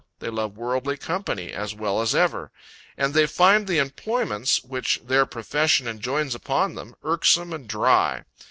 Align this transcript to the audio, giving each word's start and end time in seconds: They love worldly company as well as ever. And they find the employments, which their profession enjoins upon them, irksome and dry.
They 0.17 0.31
love 0.31 0.57
worldly 0.57 0.97
company 0.97 1.51
as 1.53 1.75
well 1.75 2.01
as 2.01 2.15
ever. 2.15 2.49
And 2.97 3.13
they 3.13 3.27
find 3.27 3.67
the 3.67 3.77
employments, 3.77 4.63
which 4.63 4.99
their 5.03 5.27
profession 5.27 5.87
enjoins 5.87 6.33
upon 6.33 6.73
them, 6.73 6.95
irksome 7.03 7.53
and 7.53 7.67
dry. 7.67 8.23